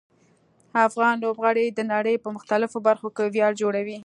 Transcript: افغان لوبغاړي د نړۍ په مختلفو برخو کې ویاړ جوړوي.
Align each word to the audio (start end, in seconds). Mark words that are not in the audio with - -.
افغان 0.87 1.15
لوبغاړي 1.23 1.65
د 1.71 1.79
نړۍ 1.93 2.15
په 2.23 2.29
مختلفو 2.35 2.77
برخو 2.87 3.07
کې 3.15 3.31
ویاړ 3.33 3.51
جوړوي. 3.61 3.97